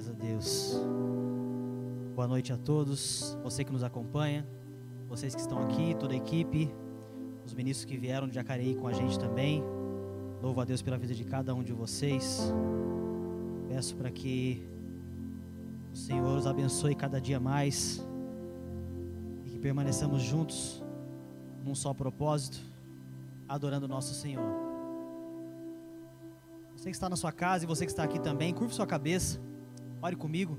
[0.00, 0.80] Glórias a Deus.
[2.14, 4.46] Boa noite a todos, você que nos acompanha,
[5.06, 6.72] vocês que estão aqui, toda a equipe,
[7.44, 9.62] os ministros que vieram de Jacareí com a gente também.
[10.40, 12.50] Louvo a Deus pela vida de cada um de vocês.
[13.68, 14.66] Peço para que
[15.92, 18.02] o Senhor os abençoe cada dia mais
[19.44, 20.82] e que permaneçamos juntos
[21.62, 22.58] num só propósito,
[23.46, 24.50] adorando o nosso Senhor.
[26.74, 29.38] Você que está na sua casa e você que está aqui também, curva sua cabeça,
[30.02, 30.58] ore comigo,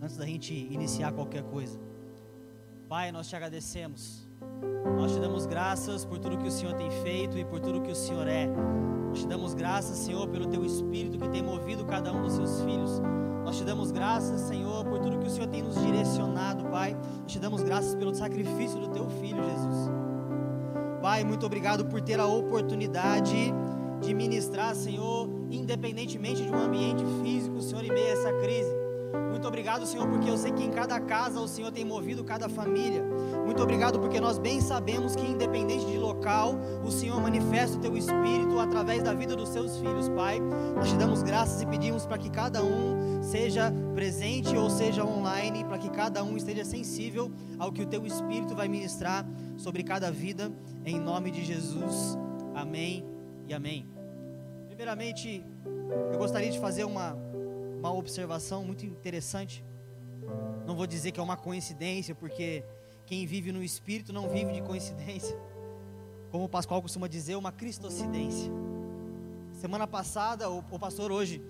[0.00, 1.78] antes da gente iniciar qualquer coisa.
[2.88, 4.28] Pai, nós te agradecemos,
[4.96, 7.90] nós te damos graças por tudo que o Senhor tem feito e por tudo que
[7.90, 8.46] o Senhor é.
[9.08, 12.60] Nós te damos graças, Senhor, pelo teu Espírito que tem movido cada um dos seus
[12.62, 13.00] filhos.
[13.44, 16.96] Nós te damos graças, Senhor, por tudo que o Senhor tem nos direcionado, Pai.
[17.22, 19.90] Nós te damos graças pelo sacrifício do teu filho, Jesus.
[21.00, 23.52] Pai, muito obrigado por ter a oportunidade
[24.00, 27.53] de ministrar, Senhor, independentemente de um ambiente físico,
[28.24, 28.72] essa crise.
[29.30, 32.48] Muito obrigado, Senhor, porque eu sei que em cada casa o Senhor tem movido cada
[32.48, 33.04] família.
[33.44, 37.96] Muito obrigado porque nós bem sabemos que, independente de local, o Senhor manifesta o teu
[37.96, 40.40] espírito através da vida dos seus filhos, Pai.
[40.74, 45.64] Nós te damos graças e pedimos para que cada um seja presente ou seja online,
[45.64, 50.10] para que cada um esteja sensível ao que o teu espírito vai ministrar sobre cada
[50.10, 50.50] vida,
[50.84, 52.18] em nome de Jesus.
[52.54, 53.04] Amém
[53.46, 53.86] e amém.
[54.68, 55.44] Primeiramente,
[56.12, 57.16] eu gostaria de fazer uma,
[57.84, 59.64] uma observação muito interessante.
[60.66, 62.64] Não vou dizer que é uma coincidência, porque
[63.04, 65.38] quem vive no Espírito não vive de coincidência.
[66.30, 68.50] Como o Pascoal costuma dizer, uma cristocidência.
[69.52, 71.42] Semana passada, o, pastor hoje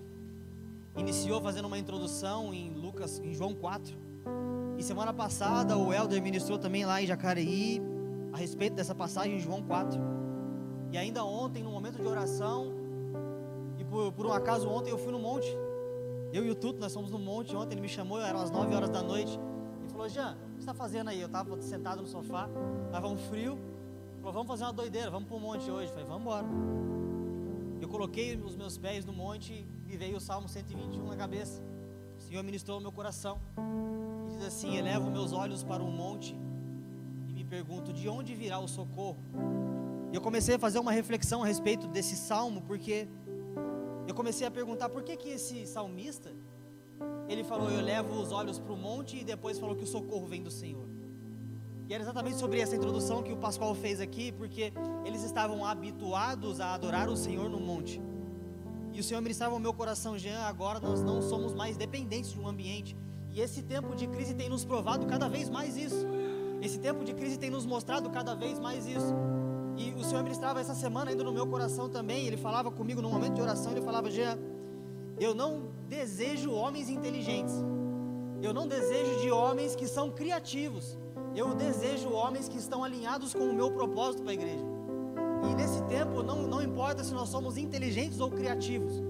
[0.97, 3.97] iniciou fazendo uma introdução em Lucas, em João 4.
[4.77, 7.81] E semana passada o Elder ministrou também lá em Jacareí
[8.33, 9.99] a respeito dessa passagem em João 4.
[10.91, 12.73] E ainda ontem, no momento de oração,
[13.77, 15.47] e por, por um acaso ontem eu fui no monte.
[16.35, 18.75] Eu e o Tuto, nós fomos no monte ontem, ele me chamou, eram as 9
[18.75, 19.39] horas da noite.
[19.85, 21.21] E falou, Jean, o que está fazendo aí?
[21.21, 22.49] Eu estava sentado no sofá,
[22.87, 23.53] estava um frio.
[23.53, 25.85] Ele falou, vamos fazer uma doideira, vamos para o monte hoje.
[25.87, 26.45] Eu falei, vamos embora.
[27.79, 31.63] Eu coloquei os meus pés no monte e veio o Salmo 121 na cabeça.
[32.17, 33.39] O Senhor ministrou o meu coração.
[34.27, 36.35] E diz assim: Elevo meus olhos para o monte
[37.29, 39.19] e me pergunto: de onde virá o socorro?
[40.11, 43.07] E eu comecei a fazer uma reflexão a respeito desse salmo, porque
[44.07, 46.31] eu comecei a perguntar por que que esse salmista
[47.27, 50.25] ele falou: Eu levo os olhos para o monte e depois falou que o socorro
[50.25, 50.87] vem do Senhor.
[51.87, 54.73] E era exatamente sobre essa introdução que o Pascoal fez aqui, porque
[55.05, 58.01] eles estavam habituados a adorar o Senhor no monte.
[58.91, 62.39] E o Senhor ministrava o meu coração, Jean, agora nós não somos mais dependentes de
[62.39, 62.97] um ambiente.
[63.31, 66.07] E esse tempo de crise tem nos provado cada vez mais isso.
[66.61, 69.13] Esse tempo de crise tem nos mostrado cada vez mais isso.
[69.77, 72.27] E o Senhor ministrava essa semana ainda no meu coração também.
[72.27, 74.37] Ele falava comigo no momento de oração, ele falava, Jean,
[75.19, 77.55] eu não desejo homens inteligentes.
[78.41, 80.97] Eu não desejo de homens que são criativos.
[81.35, 84.65] Eu desejo homens que estão alinhados com o meu propósito para a igreja.
[85.49, 89.01] E nesse tempo, não, não importa se nós somos inteligentes ou criativos.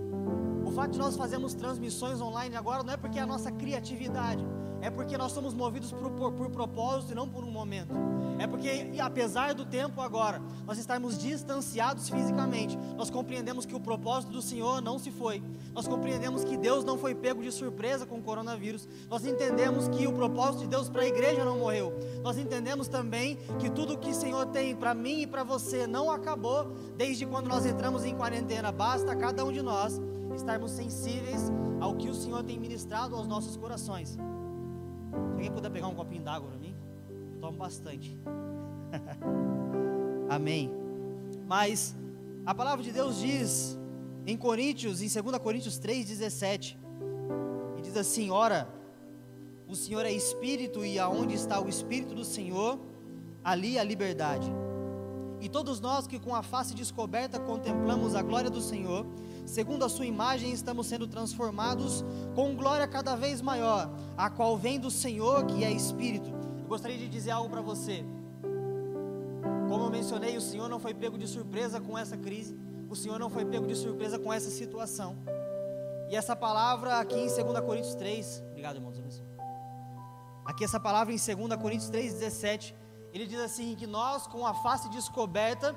[0.65, 4.43] O fato de nós fazermos transmissões online agora não é porque é a nossa criatividade,
[4.85, 7.91] é porque nós somos movidos por, por, por, propósito e não por um momento.
[8.37, 8.69] É porque,
[9.01, 14.83] apesar do tempo agora, nós estarmos distanciados fisicamente, nós compreendemos que o propósito do Senhor
[14.83, 15.41] não se foi.
[15.73, 18.87] Nós compreendemos que Deus não foi pego de surpresa com o coronavírus.
[19.09, 21.91] Nós entendemos que o propósito de Deus para a igreja não morreu.
[22.21, 26.11] Nós entendemos também que tudo que o Senhor tem para mim e para você não
[26.11, 28.71] acabou desde quando nós entramos em quarentena.
[28.71, 29.99] Basta cada um de nós
[30.35, 34.15] estarmos sensíveis ao que o Senhor tem ministrado aos nossos corações.
[35.23, 36.75] Se alguém puder pegar um copinho d'água para mim,
[37.33, 38.17] eu tomo bastante.
[40.29, 40.71] Amém.
[41.47, 41.95] Mas
[42.45, 43.79] a palavra de Deus diz
[44.25, 46.77] em Coríntios, em 2 Coríntios 3,17,
[47.77, 48.67] e diz assim: Ora,
[49.67, 52.79] o Senhor é Espírito, e aonde está o Espírito do Senhor,
[53.43, 54.51] ali a liberdade.
[55.41, 59.05] E todos nós que com a face descoberta contemplamos a glória do Senhor,
[59.45, 64.79] segundo a sua imagem, estamos sendo transformados com glória cada vez maior, a qual vem
[64.79, 66.29] do Senhor, que é Espírito.
[66.59, 68.03] Eu gostaria de dizer algo para você.
[69.69, 72.57] Como eu mencionei, o Senhor não foi pego de surpresa com essa crise,
[72.89, 75.17] o Senhor não foi pego de surpresa com essa situação.
[76.09, 78.95] E essa palavra aqui em 2 Coríntios 3, obrigado irmãos,
[80.45, 82.75] aqui essa palavra em 2 Coríntios 3, 17,
[83.11, 85.75] ele diz assim: que nós, com a face descoberta,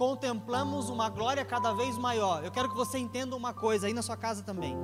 [0.00, 2.42] contemplamos uma glória cada vez maior.
[2.42, 4.74] Eu quero que você entenda uma coisa aí na sua casa também.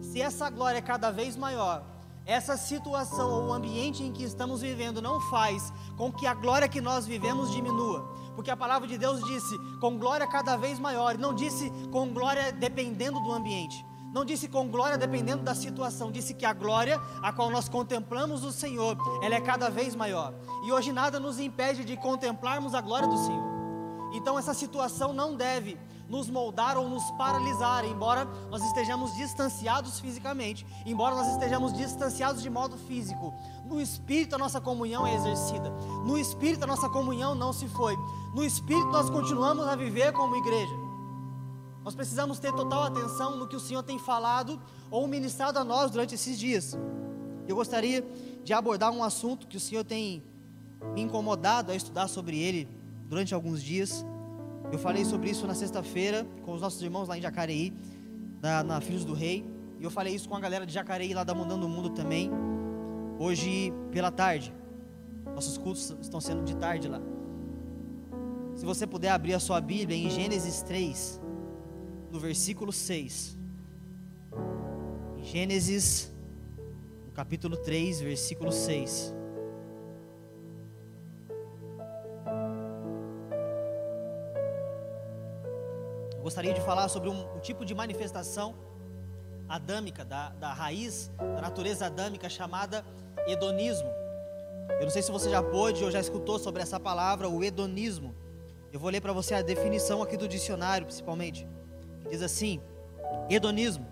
[0.00, 1.84] Se essa glória é cada vez maior,
[2.24, 6.66] essa situação ou o ambiente em que estamos vivendo não faz com que a glória
[6.66, 8.00] que nós vivemos diminua.
[8.34, 12.50] Porque a palavra de Deus disse com glória cada vez maior, não disse com glória
[12.50, 13.86] dependendo do ambiente.
[14.12, 18.42] não disse com glória dependendo da situação, disse que a glória a qual nós contemplamos
[18.42, 20.34] o Senhor, ela é cada vez maior.
[20.66, 23.45] E hoje nada nos impede de contemplarmos a glória do Senhor.
[24.12, 30.66] Então essa situação não deve nos moldar ou nos paralisar, embora nós estejamos distanciados fisicamente,
[30.84, 33.34] embora nós estejamos distanciados de modo físico.
[33.64, 35.70] No espírito a nossa comunhão é exercida.
[36.04, 37.96] No espírito a nossa comunhão não se foi.
[38.34, 40.74] No espírito nós continuamos a viver como igreja.
[41.82, 44.60] Nós precisamos ter total atenção no que o Senhor tem falado
[44.90, 46.76] ou ministrado a nós durante esses dias.
[47.46, 48.04] Eu gostaria
[48.42, 50.24] de abordar um assunto que o Senhor tem
[50.94, 52.75] me incomodado a estudar sobre ele
[53.08, 54.04] durante alguns dias.
[54.72, 57.72] Eu falei sobre isso na sexta-feira com os nossos irmãos lá em Jacareí,
[58.42, 59.44] na, na, Filhos do Rei.
[59.78, 62.30] E eu falei isso com a galera de Jacareí lá da Mudando o Mundo também.
[63.18, 64.52] Hoje pela tarde.
[65.34, 67.00] Nossos cultos estão sendo de tarde lá.
[68.54, 71.20] Se você puder abrir a sua Bíblia em Gênesis 3,
[72.10, 73.38] no versículo 6.
[75.18, 76.10] Em Gênesis,
[77.12, 79.14] capítulo 3, versículo 6.
[86.26, 88.56] Gostaria de falar sobre um, um tipo de manifestação
[89.48, 92.84] adâmica, da, da raiz da natureza adâmica chamada
[93.28, 93.88] hedonismo.
[94.80, 98.12] Eu não sei se você já pôde ou já escutou sobre essa palavra, o hedonismo.
[98.72, 101.46] Eu vou ler para você a definição aqui do dicionário, principalmente.
[102.10, 102.60] Diz assim:
[103.30, 103.86] hedonismo,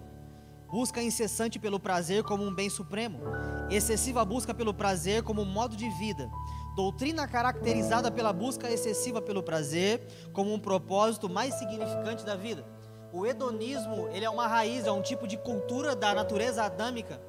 [0.69, 3.21] busca incessante pelo prazer como um bem supremo,
[3.71, 6.29] excessiva busca pelo prazer como modo de vida,
[6.75, 12.67] Doutrina caracterizada pela busca excessiva pelo prazer como um propósito mais significante da vida.
[13.13, 17.23] O hedonismo, ele é uma raiz, é um tipo de cultura da natureza adâmica.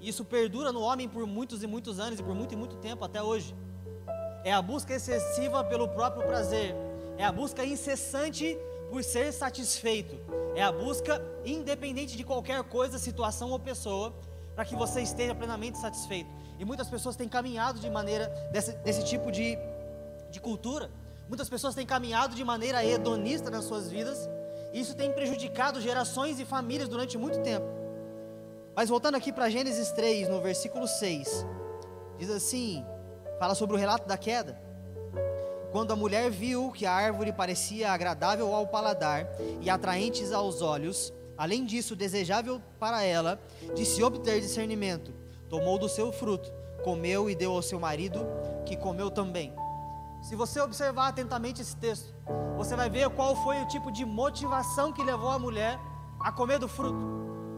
[0.00, 3.04] Isso perdura no homem por muitos e muitos anos e por muito e muito tempo
[3.04, 3.54] até hoje.
[4.42, 6.74] É a busca excessiva pelo próprio prazer.
[7.18, 8.56] É a busca incessante
[8.90, 10.18] por ser satisfeito.
[10.54, 14.14] É a busca independente de qualquer coisa, situação ou pessoa,
[14.58, 16.28] para que você esteja plenamente satisfeito.
[16.58, 19.56] E muitas pessoas têm caminhado de maneira desse, desse tipo de,
[20.32, 20.90] de cultura.
[21.28, 24.28] Muitas pessoas têm caminhado de maneira hedonista nas suas vidas.
[24.72, 27.66] E isso tem prejudicado gerações e famílias durante muito tempo.
[28.74, 31.46] Mas voltando aqui para Gênesis 3, no versículo 6,
[32.18, 32.84] diz assim:
[33.38, 34.60] fala sobre o relato da queda.
[35.70, 39.24] Quando a mulher viu que a árvore parecia agradável ao paladar
[39.60, 43.40] e atraente aos olhos, além disso desejável para ela,
[43.74, 45.14] de se obter discernimento,
[45.48, 46.52] tomou do seu fruto,
[46.82, 48.26] comeu e deu ao seu marido,
[48.66, 49.54] que comeu também.
[50.20, 52.12] Se você observar atentamente esse texto,
[52.56, 55.78] você vai ver qual foi o tipo de motivação que levou a mulher
[56.20, 56.98] a comer do fruto.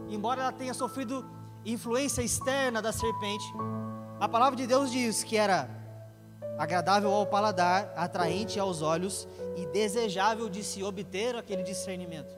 [0.07, 1.27] Embora ela tenha sofrido
[1.65, 3.45] influência externa da serpente,
[4.19, 5.67] a palavra de Deus diz que era
[6.57, 12.31] agradável ao paladar, atraente aos olhos e desejável de se obter aquele discernimento.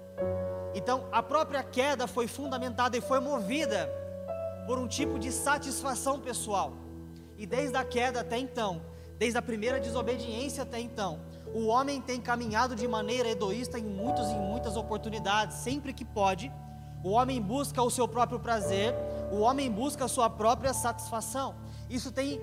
[0.74, 3.90] Então, a própria queda foi fundamentada e foi movida
[4.66, 6.74] por um tipo de satisfação pessoal.
[7.38, 8.82] E desde a queda até então,
[9.18, 11.20] desde a primeira desobediência até então,
[11.54, 16.52] o homem tem caminhado de maneira egoísta em muitas e muitas oportunidades, sempre que pode.
[17.04, 18.96] O homem busca o seu próprio prazer,
[19.32, 21.56] o homem busca a sua própria satisfação.
[21.90, 22.42] Isso tem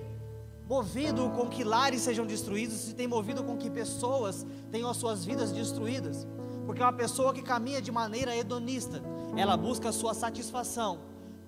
[0.69, 5.25] movido com que lares sejam destruídos, isso tem movido com que pessoas tenham as suas
[5.25, 6.25] vidas destruídas.
[6.71, 9.03] Porque uma pessoa que caminha de maneira hedonista,
[9.35, 10.99] ela busca a sua satisfação,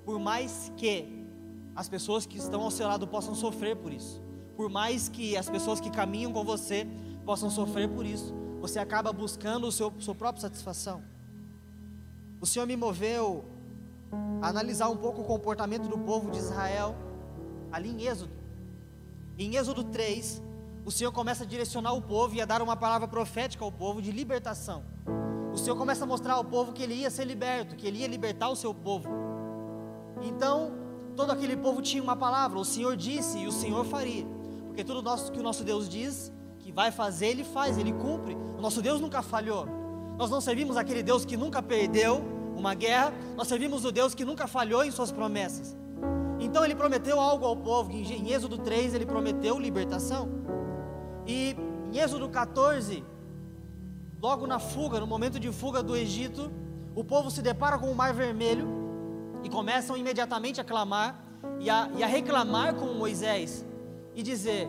[0.04, 1.26] por mais que
[1.74, 4.22] as pessoas que estão ao seu lado possam sofrer por isso,
[4.58, 6.86] por mais que as pessoas que caminham com você
[7.24, 11.02] possam sofrer por isso, você acaba buscando o seu sua própria satisfação.
[12.42, 13.46] O Senhor me moveu
[14.42, 16.98] a analisar um pouco o comportamento do povo de Israel
[17.72, 18.34] ali em Êxodo.
[19.38, 20.44] Em Êxodo 3,
[20.86, 24.02] o Senhor começa a direcionar o povo e a dar uma palavra profética ao povo
[24.02, 24.84] de libertação.
[25.54, 28.08] O Senhor começa a mostrar ao povo que ele ia ser liberto, que ele ia
[28.08, 29.08] libertar o seu povo.
[30.22, 30.74] Então,
[31.16, 34.26] todo aquele povo tinha uma palavra, o Senhor disse e o Senhor faria.
[34.66, 38.36] Porque tudo nosso, que o nosso Deus diz que vai fazer, Ele faz, Ele cumpre.
[38.58, 39.68] O nosso Deus nunca falhou.
[40.18, 42.22] Nós não servimos aquele Deus que nunca perdeu
[42.56, 45.78] uma guerra, nós servimos o Deus que nunca falhou em suas promessas.
[46.40, 50.33] Então ele prometeu algo ao povo, em Êxodo 3 ele prometeu libertação.
[51.26, 51.56] E
[51.92, 53.04] em Êxodo 14,
[54.22, 56.52] logo na fuga, no momento de fuga do Egito,
[56.96, 58.68] o povo se depara com o Mar Vermelho
[59.44, 61.24] e começam imediatamente a clamar
[61.60, 63.66] e a, e a reclamar com Moisés
[64.16, 64.68] e dizer: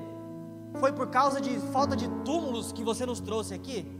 [0.80, 3.90] Foi por causa de falta de túmulos que você nos trouxe aqui?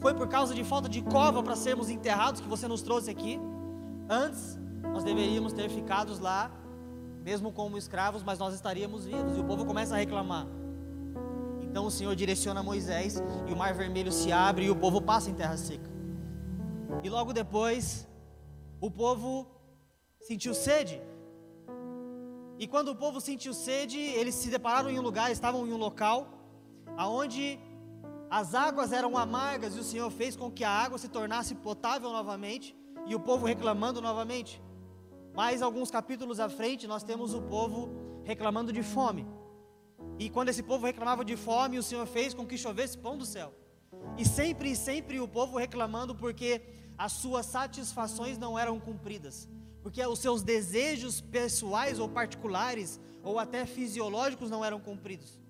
[0.00, 3.40] Foi por causa de falta de cova para sermos enterrados que você nos trouxe aqui?
[4.08, 6.50] Antes, nós deveríamos ter ficado lá,
[7.22, 9.36] mesmo como escravos, mas nós estaríamos vivos.
[9.36, 10.46] E o povo começa a reclamar.
[11.72, 13.14] Então o Senhor direciona Moisés
[13.48, 15.90] e o mar vermelho se abre e o povo passa em terra seca.
[17.02, 18.06] E logo depois,
[18.78, 19.46] o povo
[20.20, 21.00] sentiu sede.
[22.58, 25.78] E quando o povo sentiu sede, eles se depararam em um lugar, estavam em um
[25.78, 26.28] local,
[26.94, 27.58] aonde
[28.28, 32.10] as águas eram amargas e o Senhor fez com que a água se tornasse potável
[32.12, 32.76] novamente
[33.06, 34.62] e o povo reclamando novamente.
[35.34, 37.88] Mais alguns capítulos à frente, nós temos o povo
[38.24, 39.26] reclamando de fome.
[40.22, 43.26] E quando esse povo reclamava de fome, o Senhor fez com que chovesse pão do
[43.26, 43.52] céu.
[44.16, 46.62] E sempre e sempre o povo reclamando porque
[46.96, 49.48] as suas satisfações não eram cumpridas,
[49.82, 55.40] porque os seus desejos pessoais ou particulares ou até fisiológicos não eram cumpridos.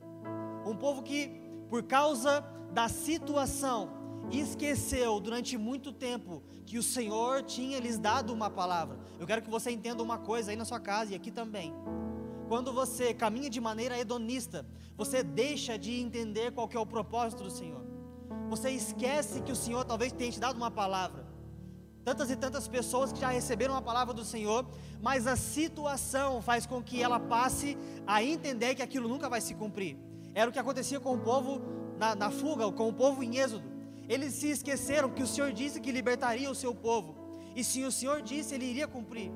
[0.65, 1.31] Um povo que,
[1.69, 2.41] por causa
[2.73, 3.91] da situação,
[4.31, 8.99] esqueceu durante muito tempo que o Senhor tinha lhes dado uma palavra.
[9.21, 11.75] Eu quero que você entenda uma coisa aí na sua casa e aqui também.
[12.53, 17.51] Quando você caminha de maneira hedonista, você deixa de entender qual é o propósito do
[17.51, 17.83] Senhor.
[18.51, 21.27] Você esquece que o Senhor talvez tenha te dado uma palavra.
[22.05, 24.67] Tantas e tantas pessoas que já receberam a palavra do Senhor,
[25.01, 27.75] mas a situação faz com que ela passe
[28.07, 29.97] a entender que aquilo nunca vai se cumprir.
[30.35, 31.63] Era o que acontecia com o povo
[31.99, 33.67] na, na fuga, com o povo em Êxodo.
[34.07, 37.17] Eles se esqueceram que o Senhor disse que libertaria o seu povo.
[37.57, 39.33] E se o Senhor disse, ele iria cumprir.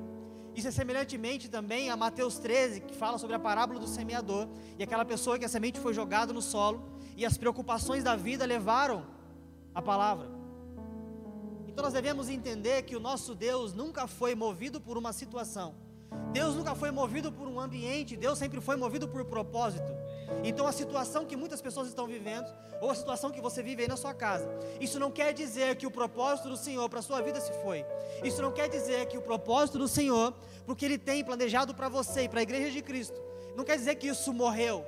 [0.57, 4.47] Isso é semelhantemente também a Mateus 13, que fala sobre a parábola do semeador
[4.79, 6.83] e aquela pessoa que a semente foi jogada no solo
[7.15, 9.05] e as preocupações da vida levaram
[9.75, 10.27] a palavra.
[11.67, 15.75] Então nós devemos entender que o nosso Deus nunca foi movido por uma situação.
[16.33, 19.93] Deus nunca foi movido por um ambiente, Deus sempre foi movido por propósito.
[20.43, 22.47] Então a situação que muitas pessoas estão vivendo,
[22.81, 24.47] ou a situação que você vive aí na sua casa,
[24.79, 27.85] isso não quer dizer que o propósito do Senhor para a sua vida se foi.
[28.23, 30.33] Isso não quer dizer que o propósito do Senhor,
[30.65, 33.19] porque Ele tem planejado para você e para a igreja de Cristo,
[33.55, 34.85] não quer dizer que isso morreu.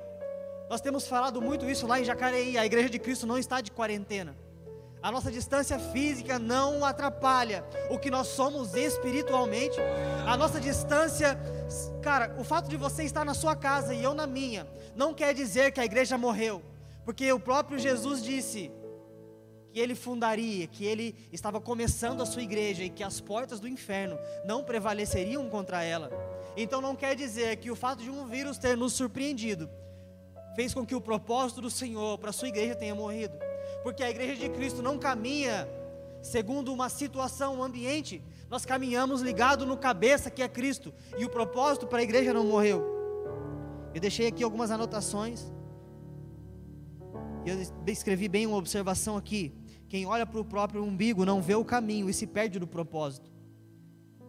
[0.69, 3.71] Nós temos falado muito isso lá em Jacareí, a igreja de Cristo não está de
[3.71, 4.37] quarentena.
[5.01, 9.77] A nossa distância física não atrapalha o que nós somos espiritualmente.
[10.27, 11.39] A nossa distância,
[12.01, 15.33] cara, o fato de você estar na sua casa e eu na minha, não quer
[15.33, 16.61] dizer que a igreja morreu,
[17.05, 18.71] porque o próprio Jesus disse
[19.71, 23.67] que ele fundaria, que ele estava começando a sua igreja e que as portas do
[23.67, 26.09] inferno não prevaleceriam contra ela.
[26.57, 29.69] Então não quer dizer que o fato de um vírus ter nos surpreendido
[30.55, 33.37] fez com que o propósito do Senhor para a sua igreja tenha morrido
[33.83, 35.67] porque a igreja de Cristo não caminha
[36.21, 41.29] segundo uma situação, um ambiente, nós caminhamos ligado no cabeça que é Cristo, e o
[41.29, 42.83] propósito para a igreja não morreu.
[43.93, 45.51] Eu deixei aqui algumas anotações,
[47.45, 49.53] eu descrevi bem uma observação aqui.
[49.87, 53.31] Quem olha para o próprio umbigo não vê o caminho e se perde do propósito.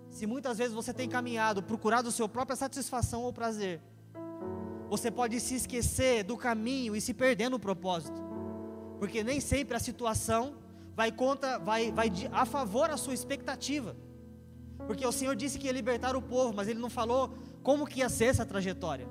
[0.09, 3.81] Se muitas vezes você tem caminhado, procurado a sua própria satisfação ou prazer,
[4.89, 8.31] você pode se esquecer do caminho e se perder no propósito
[9.01, 10.57] porque nem sempre a situação
[10.95, 13.97] vai contra, vai, vai a favor da sua expectativa.
[14.87, 17.33] Porque o Senhor disse que ia libertar o povo, mas ele não falou
[17.63, 19.07] como que ia ser essa trajetória.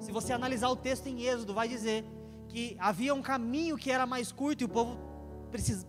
[0.00, 2.04] Se você analisar o texto em Êxodo, vai dizer
[2.48, 4.98] que havia um caminho que era mais curto e o povo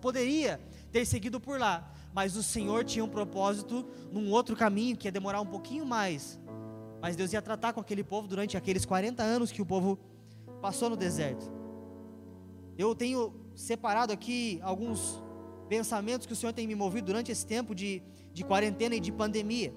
[0.01, 0.59] poderia
[0.91, 5.11] ter seguido por lá, mas o Senhor tinha um propósito num outro caminho que ia
[5.11, 6.39] demorar um pouquinho mais.
[7.01, 9.97] Mas Deus ia tratar com aquele povo durante aqueles 40 anos que o povo
[10.61, 11.51] passou no deserto.
[12.77, 15.21] Eu tenho separado aqui alguns
[15.67, 18.01] pensamentos que o Senhor tem me movido durante esse tempo de,
[18.33, 19.73] de quarentena e de pandemia,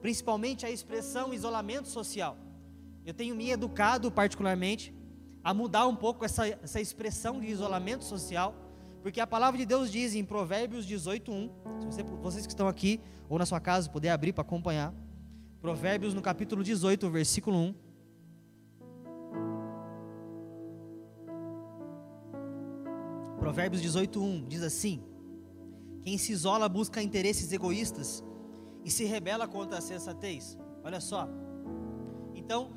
[0.00, 2.36] principalmente a expressão isolamento social.
[3.04, 4.94] Eu tenho me educado particularmente
[5.44, 8.54] a mudar um pouco essa, essa expressão de isolamento social,
[9.02, 11.50] porque a palavra de Deus diz em Provérbios 18:1,
[11.80, 14.92] se você, vocês que estão aqui ou na sua casa puder abrir para acompanhar,
[15.60, 17.74] Provérbios no capítulo 18, versículo 1.
[23.38, 25.02] Provérbios 18:1 diz assim:
[26.08, 28.24] Quem se isola busca interesses egoístas
[28.82, 30.56] e se rebela contra a sensatez.
[30.82, 31.28] Olha só.
[32.34, 32.70] Então,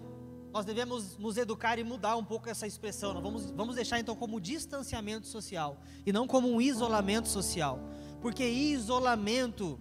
[0.51, 3.13] nós devemos nos educar e mudar um pouco essa expressão.
[3.13, 7.79] Nós vamos, vamos deixar então como distanciamento social e não como um isolamento social.
[8.19, 9.79] Porque isolamento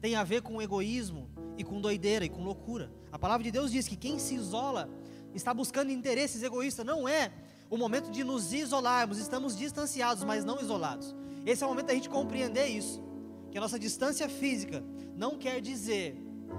[0.00, 2.92] tem a ver com egoísmo e com doideira e com loucura.
[3.12, 4.90] A palavra de Deus diz que quem se isola
[5.32, 7.30] está buscando interesses egoístas, não é
[7.70, 11.14] o momento de nos isolarmos, estamos distanciados, mas não isolados.
[11.50, 13.02] Esse é o momento da gente compreender isso.
[13.50, 14.84] Que a nossa distância física
[15.16, 16.14] não quer dizer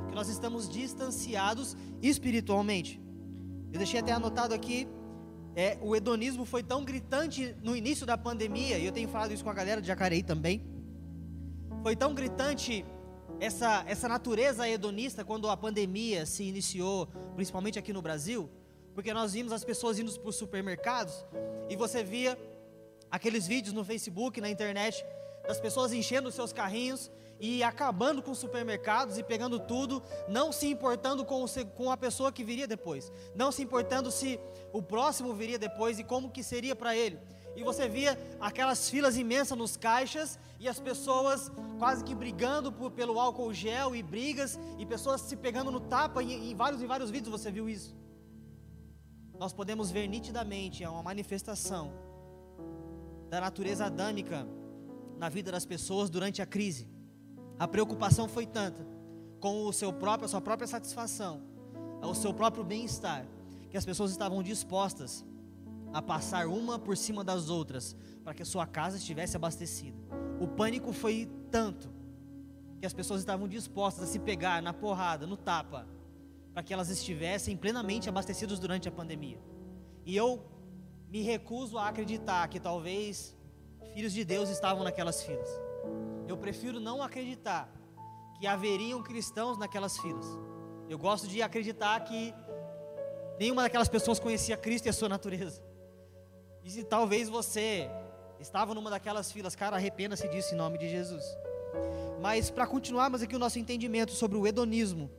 [0.08, 3.00] que nós estamos distanciados espiritualmente.
[3.72, 4.88] Eu deixei até anotado aqui,
[5.56, 9.44] é, o hedonismo foi tão gritante no início da pandemia, e eu tenho falado isso
[9.44, 10.66] com a galera de Jacareí também.
[11.84, 12.84] Foi tão gritante
[13.40, 18.50] essa, essa natureza hedonista quando a pandemia se iniciou, principalmente aqui no Brasil,
[18.96, 21.14] porque nós vimos as pessoas indo para os supermercados
[21.70, 22.36] e você via
[23.12, 25.06] aqueles vídeos no Facebook, na internet,
[25.48, 30.68] das pessoas enchendo seus carrinhos e acabando com os supermercados e pegando tudo, não se
[30.68, 34.40] importando com, o, com a pessoa que viria depois, não se importando se
[34.74, 37.18] o próximo viria depois e como que seria para ele.
[37.56, 42.92] E você via aquelas filas imensas nos caixas e as pessoas quase que brigando por,
[42.92, 46.86] pelo álcool gel e brigas e pessoas se pegando no tapa e em vários e
[46.86, 47.98] vários vídeos você viu isso.
[49.38, 52.09] Nós podemos ver nitidamente é uma manifestação
[53.30, 54.48] da natureza adâmica
[55.18, 56.88] na vida das pessoas durante a crise.
[57.58, 58.88] A preocupação foi tanta
[59.40, 61.42] com o seu próprio, a sua própria satisfação,
[62.02, 63.26] o seu próprio bem-estar,
[63.70, 65.26] que as pessoas estavam dispostas
[65.94, 69.98] a passar uma por cima das outras para que a sua casa estivesse abastecida.
[70.40, 71.90] O pânico foi tanto
[72.80, 75.88] que as pessoas estavam dispostas a se pegar na porrada, no tapa,
[76.54, 79.40] para que elas estivessem plenamente abastecidas durante a pandemia.
[80.06, 80.44] E eu
[81.10, 83.36] me recuso a acreditar que talvez
[83.94, 85.50] filhos de Deus estavam naquelas filas.
[86.28, 87.68] Eu prefiro não acreditar
[88.38, 90.26] que haveriam cristãos naquelas filas.
[90.88, 92.34] Eu gosto de acreditar que
[93.40, 95.64] nenhuma daquelas pessoas conhecia Cristo e a sua natureza.
[96.64, 97.90] E se talvez você
[98.40, 101.24] estava numa daquelas filas, cara, arrependa-se disso em nome de Jesus.
[102.22, 105.10] Mas para continuarmos aqui o nosso entendimento sobre o hedonismo,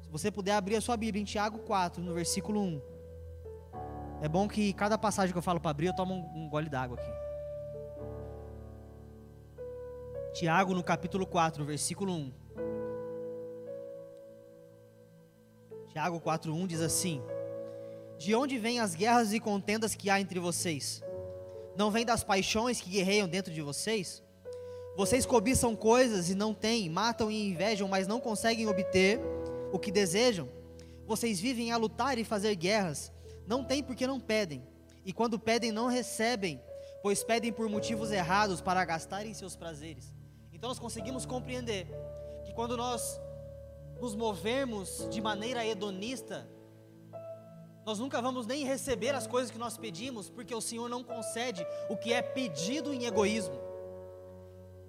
[0.00, 2.91] se você puder abrir a sua Bíblia em Tiago 4, no versículo 1.
[4.22, 6.96] É bom que cada passagem que eu falo para abrir, eu tomo um, gole d'água
[6.96, 7.10] aqui.
[10.32, 12.32] Tiago, no capítulo 4, versículo 1.
[15.88, 17.20] Tiago 4, 1 diz assim:
[18.16, 21.02] De onde vêm as guerras e contendas que há entre vocês?
[21.76, 24.22] Não vem das paixões que guerreiam dentro de vocês?
[24.96, 29.18] Vocês cobiçam coisas e não têm, matam e invejam, mas não conseguem obter
[29.72, 30.48] o que desejam?
[31.08, 33.10] Vocês vivem a lutar e fazer guerras,
[33.46, 34.62] não têm porque não pedem,
[35.04, 36.60] e quando pedem, não recebem,
[37.02, 40.14] pois pedem por motivos errados para gastarem seus prazeres.
[40.52, 41.88] Então nós conseguimos compreender
[42.44, 43.20] que quando nós
[44.00, 46.48] nos movermos de maneira hedonista,
[47.84, 51.66] nós nunca vamos nem receber as coisas que nós pedimos, porque o Senhor não concede
[51.88, 53.56] o que é pedido em egoísmo.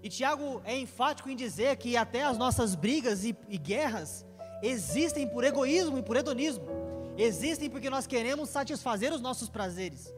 [0.03, 4.25] E Tiago é enfático em dizer que até as nossas brigas e, e guerras
[4.61, 6.82] existem por egoísmo e por hedonismo.
[7.17, 10.13] Existem porque nós queremos satisfazer os nossos prazeres.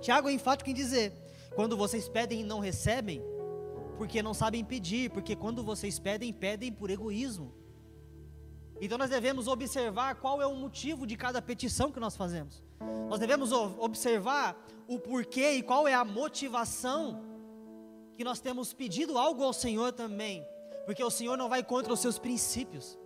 [0.00, 1.12] Tiago é enfático em dizer:
[1.54, 3.22] quando vocês pedem e não recebem,
[3.98, 7.54] porque não sabem pedir, porque quando vocês pedem, pedem por egoísmo.
[8.80, 12.62] Então nós devemos observar qual é o motivo de cada petição que nós fazemos.
[13.10, 14.56] Nós devemos observar
[14.88, 17.22] o porquê e qual é a motivação
[18.14, 20.46] que nós temos pedido algo ao Senhor também,
[20.86, 22.98] porque o Senhor não vai contra os seus princípios.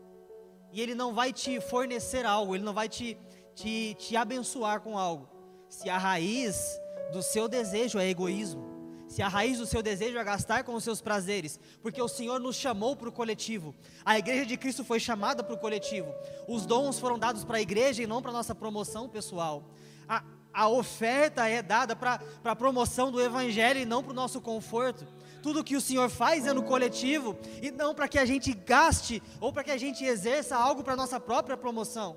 [0.75, 3.17] E ele não vai te fornecer algo, ele não vai te,
[3.55, 5.29] te, te abençoar com algo.
[5.69, 6.81] Se a raiz
[7.13, 8.75] do seu desejo é egoísmo,
[9.07, 12.41] se a raiz do seu desejo é gastar com os seus prazeres, porque o Senhor
[12.41, 13.73] nos chamou para o coletivo,
[14.05, 16.13] a igreja de Cristo foi chamada para o coletivo,
[16.49, 19.71] os dons foram dados para a igreja e não para a nossa promoção pessoal,
[20.09, 24.41] a, a oferta é dada para a promoção do evangelho e não para o nosso
[24.41, 25.07] conforto.
[25.45, 29.23] Tudo que o Senhor faz é no coletivo e não para que a gente gaste
[29.39, 32.17] ou para que a gente exerça algo para nossa própria promoção.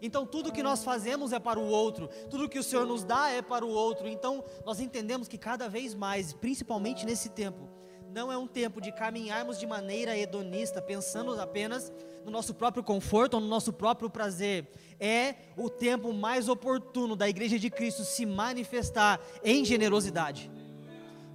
[0.00, 3.30] Então tudo que nós fazemos é para o outro, tudo que o Senhor nos dá
[3.30, 4.06] é para o outro.
[4.06, 7.68] Então nós entendemos que cada vez mais, principalmente nesse tempo,
[8.14, 11.92] não é um tempo de caminharmos de maneira hedonista, pensando apenas
[12.24, 14.70] no nosso próprio conforto ou no nosso próprio prazer.
[15.00, 20.48] É o tempo mais oportuno da igreja de Cristo se manifestar em generosidade.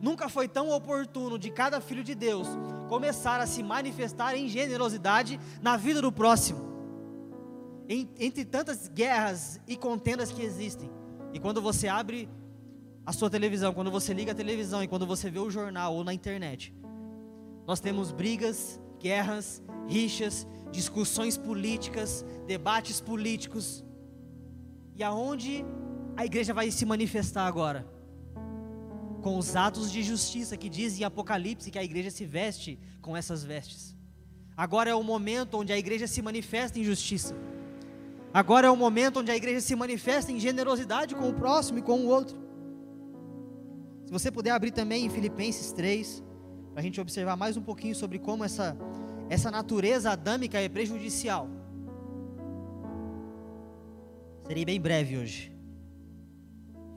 [0.03, 2.45] Nunca foi tão oportuno de cada filho de Deus
[2.89, 6.73] começar a se manifestar em generosidade na vida do próximo
[7.87, 10.91] entre tantas guerras e contendas que existem.
[11.33, 12.27] E quando você abre
[13.05, 16.03] a sua televisão, quando você liga a televisão e quando você vê o jornal ou
[16.03, 16.73] na internet,
[17.65, 23.85] nós temos brigas, guerras, rixas, discussões políticas, debates políticos.
[24.97, 25.65] E aonde
[26.17, 27.87] a igreja vai se manifestar agora?
[29.23, 33.17] Com os atos de justiça que diz em Apocalipse que a igreja se veste com
[33.17, 33.95] essas vestes.
[34.55, 37.35] Agora é o momento onde a igreja se manifesta em justiça.
[38.33, 41.81] Agora é o momento onde a igreja se manifesta em generosidade com o próximo e
[41.81, 42.37] com o outro.
[44.05, 46.23] Se você puder abrir também em Filipenses 3,
[46.73, 48.75] para a gente observar mais um pouquinho sobre como essa,
[49.29, 51.47] essa natureza adâmica é prejudicial.
[54.47, 55.52] Serei bem breve hoje.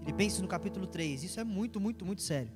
[0.06, 2.52] Filipenses no capítulo 3, isso é muito, muito, muito sério.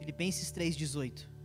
[0.00, 1.36] Filipenses 3,18.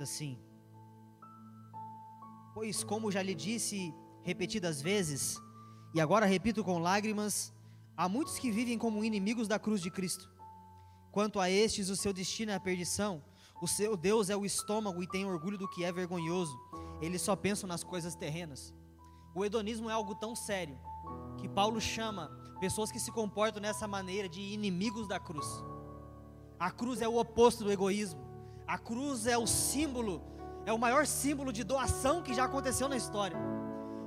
[0.00, 0.38] assim:
[2.54, 5.36] Pois, como já lhe disse repetidas vezes,
[5.92, 7.52] e agora repito com lágrimas,
[7.96, 10.30] há muitos que vivem como inimigos da cruz de Cristo.
[11.10, 13.22] Quanto a estes, o seu destino é a perdição,
[13.60, 16.58] o seu Deus é o estômago e tem orgulho do que é vergonhoso,
[17.00, 18.74] eles só pensam nas coisas terrenas.
[19.34, 20.78] O hedonismo é algo tão sério
[21.36, 25.46] que Paulo chama pessoas que se comportam nessa maneira de inimigos da cruz.
[26.58, 28.20] A cruz é o oposto do egoísmo.
[28.66, 30.22] A cruz é o símbolo,
[30.66, 33.36] é o maior símbolo de doação que já aconteceu na história.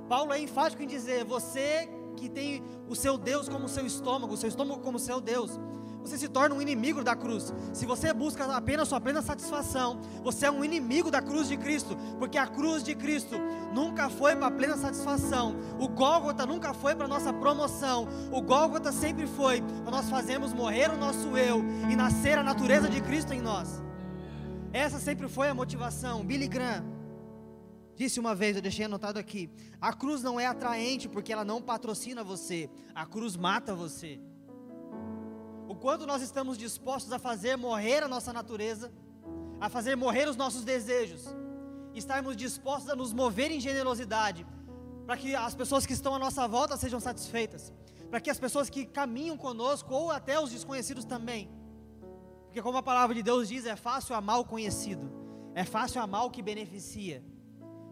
[0.08, 4.36] Paulo é enfático em dizer: você que tem o seu Deus como seu estômago, o
[4.36, 5.58] seu estômago como seu Deus,
[6.04, 7.50] você se torna um inimigo da cruz.
[7.72, 11.96] Se você busca apenas sua plena satisfação, você é um inimigo da cruz de Cristo,
[12.18, 13.36] porque a cruz de Cristo
[13.72, 15.56] nunca foi para plena satisfação.
[15.80, 18.06] O Gólgota nunca foi para nossa promoção.
[18.30, 22.86] O Gólgota sempre foi para nós fazermos morrer o nosso eu e nascer a natureza
[22.86, 23.82] de Cristo em nós.
[24.74, 26.22] Essa sempre foi a motivação.
[26.22, 26.84] Billy Graham
[27.96, 29.48] disse uma vez, eu deixei anotado aqui:
[29.80, 34.20] a cruz não é atraente porque ela não patrocina você, a cruz mata você
[35.74, 38.92] o quanto nós estamos dispostos a fazer morrer a nossa natureza,
[39.60, 41.24] a fazer morrer os nossos desejos,
[41.92, 44.46] estarmos dispostos a nos mover em generosidade,
[45.04, 47.72] para que as pessoas que estão à nossa volta sejam satisfeitas,
[48.08, 51.50] para que as pessoas que caminham conosco, ou até os desconhecidos também,
[52.44, 55.10] porque como a palavra de Deus diz, é fácil amar o conhecido,
[55.56, 57.20] é fácil amar o que beneficia,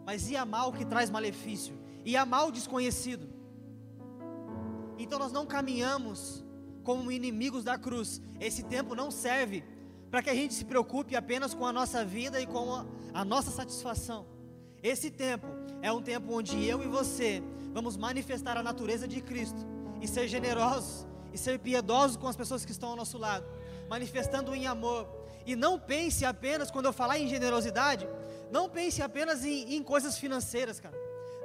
[0.07, 1.77] mas e amar o que traz malefício?
[2.05, 3.29] E amar o desconhecido?
[4.97, 6.42] Então nós não caminhamos
[6.83, 8.21] como inimigos da cruz.
[8.41, 9.65] Esse tempo não serve
[10.11, 13.25] para que a gente se preocupe apenas com a nossa vida e com a, a
[13.25, 14.27] nossa satisfação.
[14.83, 15.47] Esse tempo
[15.81, 17.43] é um tempo onde eu e você
[17.73, 19.67] vamos manifestar a natureza de Cristo
[20.01, 23.47] e ser generosos e ser piedosos com as pessoas que estão ao nosso lado,
[23.89, 25.09] manifestando em amor.
[25.47, 28.07] E não pense apenas, quando eu falar em generosidade,
[28.51, 30.97] não pense apenas em, em coisas financeiras, cara.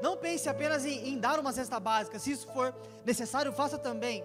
[0.01, 2.19] Não pense apenas em, em dar uma cesta básica.
[2.19, 4.23] Se isso for necessário, faça também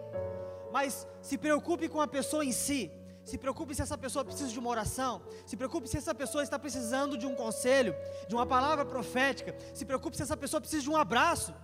[0.73, 2.91] mas se preocupe com a pessoa em si.
[3.25, 5.23] Se preocupe se essa pessoa precisa de uma oração.
[5.47, 7.95] Se preocupe se essa pessoa está precisando de um conselho,
[8.27, 9.55] de uma palavra profética.
[9.73, 11.55] Se preocupe se essa pessoa precisa de um abraço.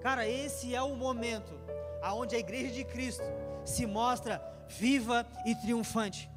[0.00, 1.52] Cara, esse é o momento
[2.02, 3.24] aonde a igreja de Cristo
[3.64, 6.28] se mostra viva e triunfante.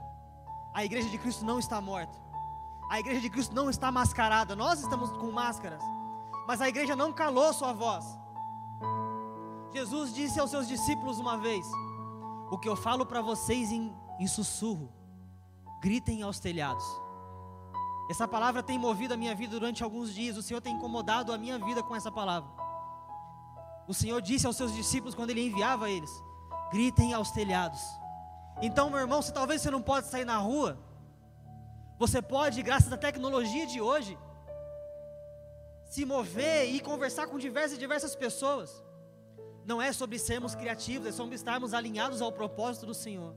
[0.73, 2.19] A igreja de Cristo não está morta.
[2.89, 4.55] A igreja de Cristo não está mascarada.
[4.55, 5.81] Nós estamos com máscaras.
[6.47, 8.05] Mas a igreja não calou sua voz.
[9.73, 11.65] Jesus disse aos seus discípulos uma vez:
[12.51, 14.91] O que eu falo para vocês em, em sussurro,
[15.81, 16.85] gritem aos telhados.
[18.09, 20.35] Essa palavra tem movido a minha vida durante alguns dias.
[20.35, 22.49] O Senhor tem incomodado a minha vida com essa palavra.
[23.87, 26.11] O Senhor disse aos seus discípulos quando Ele enviava eles:
[26.71, 27.81] gritem aos telhados.
[28.61, 30.77] Então, meu irmão, se talvez você não pode sair na rua,
[31.97, 34.17] você pode, graças à tecnologia de hoje,
[35.85, 38.83] se mover e conversar com diversas e diversas pessoas
[39.65, 43.35] não é sobre sermos criativos, é sobre estarmos alinhados ao propósito do Senhor.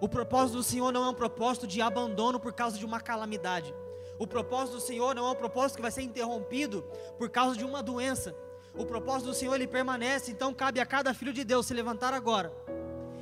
[0.00, 3.72] O propósito do Senhor não é um propósito de abandono por causa de uma calamidade.
[4.18, 6.82] O propósito do Senhor não é um propósito que vai ser interrompido
[7.18, 8.34] por causa de uma doença.
[8.74, 12.12] O propósito do Senhor ele permanece, então cabe a cada filho de Deus se levantar
[12.12, 12.52] agora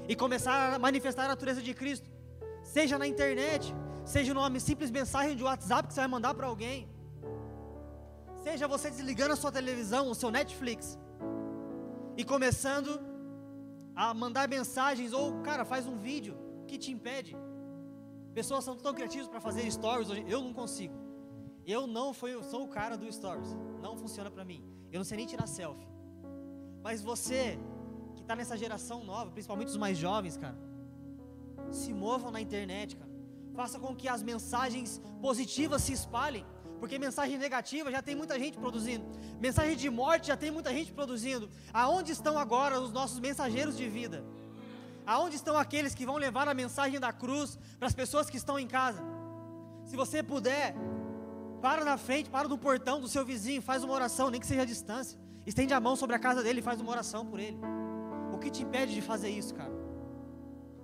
[0.08, 2.10] e começar a manifestar a natureza de Cristo.
[2.62, 6.88] Seja na internet, seja numa simples mensagem de WhatsApp que você vai mandar para alguém.
[8.42, 10.98] Seja você desligando a sua televisão, o seu Netflix
[12.16, 13.00] e começando
[13.94, 17.36] a mandar mensagens, ou cara, faz um vídeo, que te impede?
[18.32, 20.94] Pessoas são tão criativas para fazer stories hoje, eu não consigo.
[21.66, 24.62] Eu não fui, sou o cara do stories, não funciona para mim.
[24.92, 25.86] Eu não sei nem tirar selfie.
[26.82, 27.58] Mas você
[28.14, 30.56] que está nessa geração nova, principalmente os mais jovens, cara,
[31.70, 33.10] se movam na internet, cara.
[33.54, 36.44] Faça com que as mensagens positivas se espalhem.
[36.84, 39.06] Porque mensagem negativa já tem muita gente produzindo.
[39.40, 41.48] Mensagem de morte já tem muita gente produzindo.
[41.72, 44.22] Aonde estão agora os nossos mensageiros de vida?
[45.06, 48.58] Aonde estão aqueles que vão levar a mensagem da cruz para as pessoas que estão
[48.58, 49.02] em casa?
[49.86, 50.76] Se você puder,
[51.62, 54.60] para na frente, para no portão do seu vizinho, faz uma oração, nem que seja
[54.60, 55.18] a distância.
[55.46, 57.58] Estende a mão sobre a casa dele e faz uma oração por ele.
[58.30, 59.72] O que te impede de fazer isso, cara?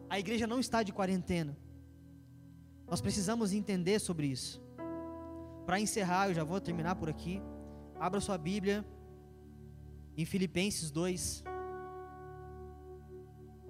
[0.09, 1.55] A igreja não está de quarentena.
[2.87, 4.63] Nós precisamos entender sobre isso.
[5.71, 7.41] Para encerrar, eu já vou terminar por aqui.
[7.95, 8.85] Abra sua Bíblia
[10.17, 11.45] em Filipenses 2,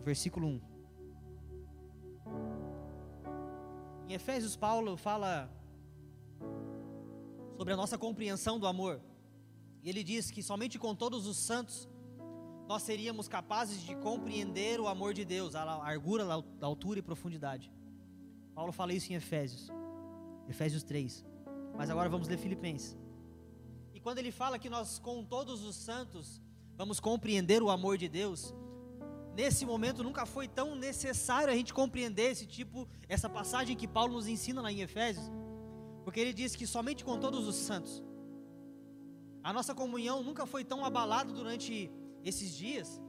[0.03, 0.61] versículo 1.
[4.09, 5.53] Em Efésios, Paulo fala
[7.59, 9.03] sobre a nossa compreensão do amor.
[9.83, 11.87] E ele diz que somente com todos os santos
[12.67, 17.71] nós seríamos capazes de compreender o amor de Deus, a largura, a altura e profundidade.
[18.55, 19.69] Paulo fala isso em Efésios,
[20.49, 21.29] Efésios 3.
[21.81, 22.95] Mas agora vamos ler Filipenses.
[23.95, 26.39] E quando ele fala que nós, com todos os santos,
[26.77, 28.55] vamos compreender o amor de Deus,
[29.35, 34.13] nesse momento nunca foi tão necessário a gente compreender esse tipo, essa passagem que Paulo
[34.13, 35.25] nos ensina lá em Efésios,
[36.05, 38.05] porque ele diz que somente com todos os santos.
[39.43, 41.91] A nossa comunhão nunca foi tão abalada durante
[42.23, 43.01] esses dias.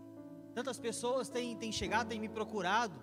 [0.53, 2.97] Tantas pessoas têm, têm chegado, têm me procurado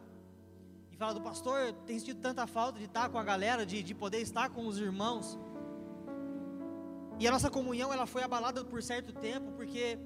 [0.90, 4.22] e falado, pastor, tem sentido tanta falta de estar com a galera, de, de poder
[4.22, 5.38] estar com os irmãos.
[7.18, 9.98] E a nossa comunhão ela foi abalada por certo tempo, porque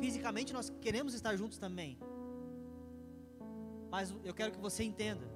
[0.00, 1.98] fisicamente nós queremos estar juntos também.
[3.90, 5.30] Mas eu quero que você entenda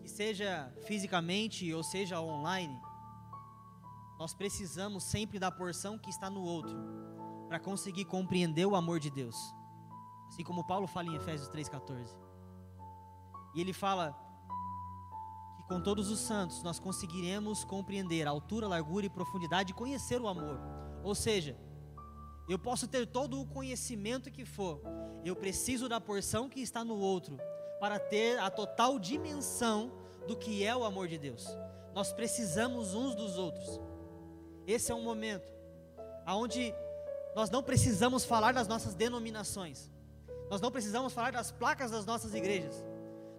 [0.00, 2.78] que seja fisicamente ou seja online,
[4.18, 6.76] nós precisamos sempre da porção que está no outro
[7.48, 9.36] para conseguir compreender o amor de Deus.
[10.28, 12.14] Assim como Paulo fala em Efésios 3:14.
[13.54, 14.12] E ele fala
[15.68, 20.28] com todos os santos nós conseguiremos compreender a altura, largura e profundidade e conhecer o
[20.28, 20.58] amor.
[21.02, 21.56] Ou seja,
[22.48, 24.80] eu posso ter todo o conhecimento que for,
[25.24, 27.38] eu preciso da porção que está no outro
[27.80, 29.92] para ter a total dimensão
[30.26, 31.46] do que é o amor de Deus.
[31.94, 33.80] Nós precisamos uns dos outros.
[34.66, 35.52] Esse é um momento
[36.26, 36.74] aonde
[37.34, 39.90] nós não precisamos falar das nossas denominações.
[40.50, 42.84] Nós não precisamos falar das placas das nossas igrejas.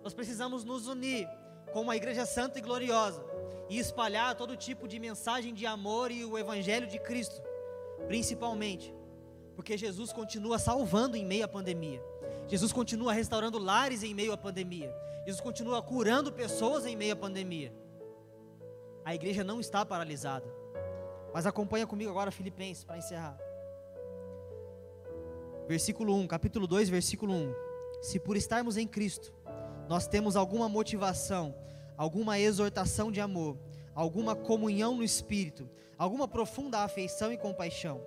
[0.03, 1.27] Nós precisamos nos unir
[1.75, 3.21] como uma igreja santa e gloriosa
[3.67, 7.43] e espalhar todo tipo de mensagem de amor e o evangelho de Cristo,
[8.07, 8.95] principalmente
[9.57, 12.01] porque Jesus continua salvando em meio à pandemia.
[12.47, 14.89] Jesus continua restaurando lares em meio à pandemia.
[15.25, 17.73] Jesus continua curando pessoas em meio à pandemia.
[19.03, 20.47] A igreja não está paralisada.
[21.33, 23.37] Mas acompanha comigo agora Filipenses para encerrar.
[25.67, 27.53] Versículo 1, capítulo 2, versículo 1.
[28.01, 29.33] Se por estarmos em Cristo,
[29.89, 31.53] nós temos alguma motivação,
[31.97, 33.57] alguma exortação de amor,
[33.93, 38.01] alguma comunhão no espírito, alguma profunda afeição e compaixão,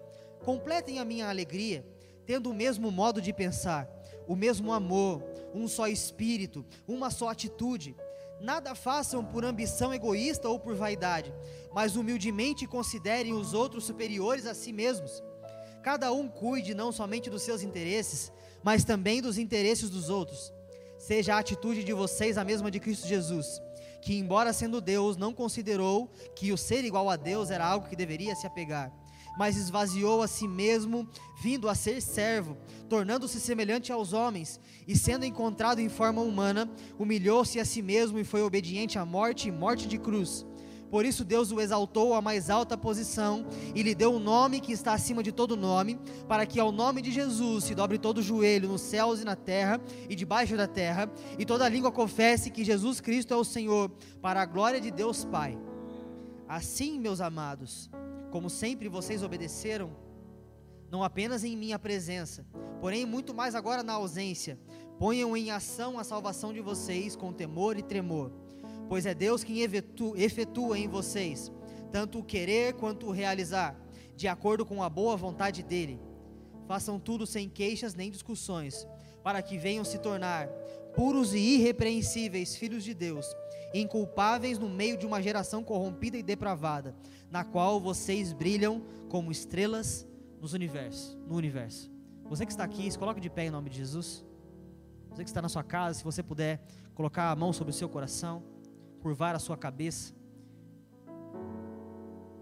[0.44, 1.84] completem a minha alegria,
[2.26, 3.88] tendo o mesmo modo de pensar,
[4.26, 5.24] o mesmo amor,
[5.54, 7.96] um só espírito, uma só atitude.
[8.40, 11.32] Nada façam por ambição egoísta ou por vaidade,
[11.72, 15.22] mas humildemente considerem os outros superiores a si mesmos.
[15.82, 18.30] Cada um cuide não somente dos seus interesses,
[18.62, 20.52] mas também dos interesses dos outros.
[20.98, 23.62] Seja a atitude de vocês a mesma de Cristo Jesus,
[24.02, 27.96] que, embora sendo Deus, não considerou que o ser igual a Deus era algo que
[27.96, 28.92] deveria se apegar
[29.38, 31.08] mas esvaziou a si mesmo,
[31.40, 32.56] vindo a ser servo,
[32.88, 38.24] tornando-se semelhante aos homens, e sendo encontrado em forma humana, humilhou-se a si mesmo e
[38.24, 40.44] foi obediente à morte e morte de cruz.
[40.90, 44.72] Por isso Deus o exaltou à mais alta posição e lhe deu um nome que
[44.72, 48.22] está acima de todo nome, para que ao nome de Jesus se dobre todo o
[48.22, 52.64] joelho nos céus e na terra e debaixo da terra, e toda língua confesse que
[52.64, 53.90] Jesus Cristo é o Senhor,
[54.22, 55.58] para a glória de Deus Pai.
[56.48, 57.90] Assim, meus amados,
[58.30, 59.90] como sempre vocês obedeceram,
[60.90, 62.46] não apenas em minha presença,
[62.80, 64.58] porém muito mais agora na ausência,
[64.98, 68.32] ponham em ação a salvação de vocês com temor e tremor,
[68.88, 71.52] pois é Deus quem efetua em vocês
[71.90, 73.76] tanto o querer quanto o realizar,
[74.14, 76.00] de acordo com a boa vontade dele.
[76.66, 78.86] Façam tudo sem queixas nem discussões,
[79.22, 80.48] para que venham se tornar
[80.94, 83.26] puros e irrepreensíveis filhos de Deus,
[83.72, 86.94] inculpáveis no meio de uma geração corrompida e depravada,
[87.30, 90.06] na qual vocês brilham como estrelas
[90.40, 91.90] nos universo, no universo.
[92.24, 94.24] Você que está aqui, se coloque de pé em nome de Jesus.
[95.10, 96.62] Você que está na sua casa, se você puder
[96.94, 98.42] colocar a mão sobre o seu coração,
[98.98, 100.12] curvar a sua cabeça.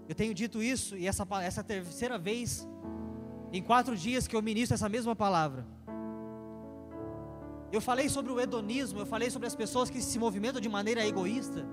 [0.09, 2.67] Eu tenho dito isso e essa, essa terceira vez
[3.53, 5.67] em quatro dias que eu ministro essa mesma palavra.
[7.73, 11.05] Eu falei sobre o hedonismo, eu falei sobre as pessoas que se movimentam de maneira
[11.07, 11.67] egoísta.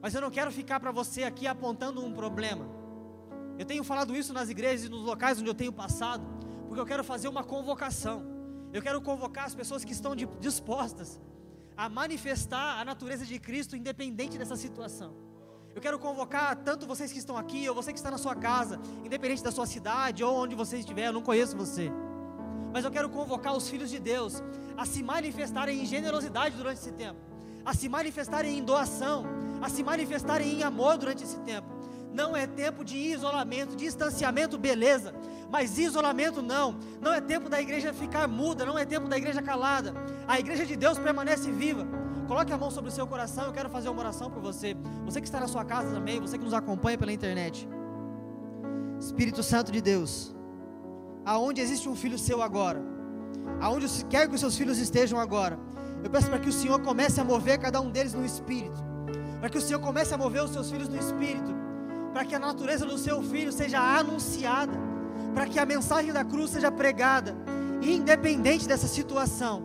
[0.00, 2.66] Mas eu não quero ficar para você aqui apontando um problema.
[3.58, 6.24] Eu tenho falado isso nas igrejas e nos locais onde eu tenho passado,
[6.66, 8.24] porque eu quero fazer uma convocação.
[8.72, 11.20] Eu quero convocar as pessoas que estão dispostas
[11.78, 15.14] a manifestar a natureza de Cristo independente dessa situação.
[15.72, 18.80] Eu quero convocar tanto vocês que estão aqui, ou você que está na sua casa,
[19.04, 21.88] independente da sua cidade ou onde você estiver, eu não conheço você.
[22.72, 24.42] Mas eu quero convocar os filhos de Deus
[24.76, 27.20] a se manifestarem em generosidade durante esse tempo,
[27.64, 29.24] a se manifestarem em doação,
[29.62, 31.77] a se manifestarem em amor durante esse tempo.
[32.12, 35.14] Não é tempo de isolamento, distanciamento, beleza,
[35.50, 36.76] mas isolamento não.
[37.00, 39.94] Não é tempo da igreja ficar muda, não é tempo da igreja calada.
[40.26, 41.86] A igreja de Deus permanece viva.
[42.26, 44.76] Coloque a mão sobre o seu coração, eu quero fazer uma oração por você.
[45.04, 47.68] Você que está na sua casa também, você que nos acompanha pela internet.
[49.00, 50.34] Espírito Santo de Deus,
[51.24, 52.82] aonde existe um filho seu agora,
[53.60, 55.58] aonde quer que os seus filhos estejam agora,
[56.02, 58.88] eu peço para que o Senhor comece a mover cada um deles no espírito
[59.40, 61.54] para que o Senhor comece a mover os seus filhos no espírito,
[62.18, 64.72] para que a natureza do seu filho seja anunciada,
[65.32, 67.32] para que a mensagem da cruz seja pregada,
[67.80, 69.62] independente dessa situação,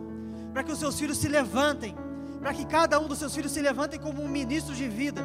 [0.52, 1.96] para que os seus filhos se levantem,
[2.40, 5.20] para que cada um dos seus filhos se levantem como um ministro de vida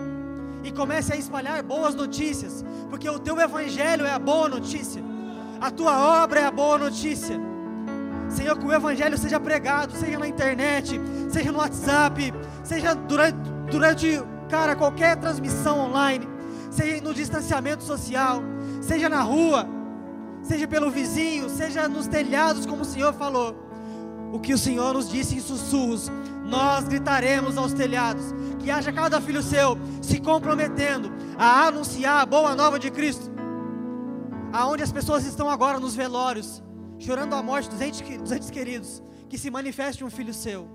[0.64, 5.04] e comece a espalhar boas notícias, porque o teu evangelho é a boa notícia,
[5.62, 7.40] a tua obra é a boa notícia.
[8.28, 13.38] Senhor, que o evangelho seja pregado, seja na internet, seja no WhatsApp, seja durante,
[13.70, 16.28] durante cara, qualquer transmissão online,
[16.70, 18.42] seja no distanciamento social,
[18.82, 19.68] seja na rua,
[20.42, 23.56] seja pelo vizinho, seja nos telhados, como o Senhor falou.
[24.32, 26.12] O que o Senhor nos disse em sussurros,
[26.46, 28.26] nós gritaremos aos telhados.
[28.60, 33.32] Que haja cada filho seu se comprometendo a anunciar a boa nova de Cristo.
[34.52, 36.62] Aonde as pessoas estão agora nos velórios,
[36.98, 40.68] chorando a morte dos entes, dos entes queridos, que se manifeste um filho seu,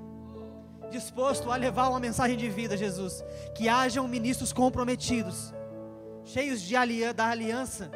[0.90, 3.22] disposto a levar uma mensagem de vida, Jesus.
[3.54, 5.52] Que hajam ministros comprometidos,
[6.24, 6.74] cheios de
[7.12, 7.90] da aliança,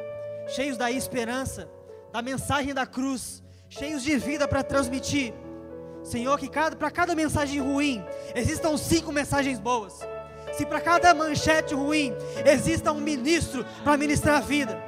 [0.48, 1.68] cheios da esperança,
[2.12, 5.32] da mensagem da cruz, cheios de vida para transmitir.
[6.02, 10.00] Senhor, que para cada mensagem ruim existam cinco mensagens boas.
[10.52, 12.14] Se para cada manchete ruim
[12.44, 14.82] exista um ministro para ministrar a vida.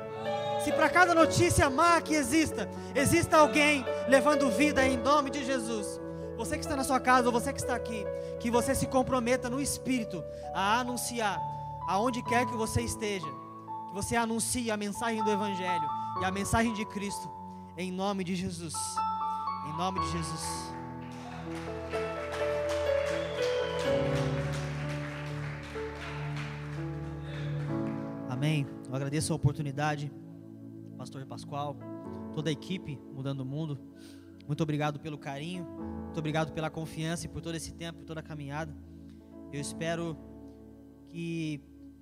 [0.64, 6.00] Se para cada notícia má que exista, exista alguém levando vida em nome de Jesus.
[6.36, 8.04] Você que está na sua casa ou você que está aqui,
[8.38, 10.24] que você se comprometa no espírito
[10.54, 11.38] a anunciar
[11.86, 13.26] aonde quer que você esteja,
[13.88, 15.88] que você anuncie a mensagem do evangelho
[16.20, 17.30] e a mensagem de Cristo
[17.76, 18.74] em nome de Jesus.
[19.68, 20.72] Em nome de Jesus.
[28.28, 28.66] Amém.
[28.88, 30.10] Eu agradeço a oportunidade
[31.00, 31.78] pastor Pascoal,
[32.34, 33.78] toda a equipe Mudando o Mundo.
[34.46, 35.64] Muito obrigado pelo carinho,
[36.04, 38.76] muito obrigado pela confiança e por todo esse tempo, toda a caminhada.
[39.50, 40.18] Eu espero
[41.08, 41.58] que,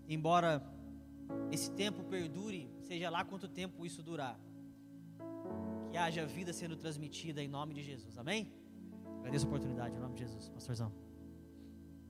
[0.09, 0.63] embora
[1.51, 4.39] esse tempo perdure, seja lá quanto tempo isso durar,
[5.91, 8.17] que haja vida sendo transmitida em nome de Jesus.
[8.19, 8.53] Amém?
[9.21, 11.08] Agradeço a oportunidade em nome de Jesus, pastorzão.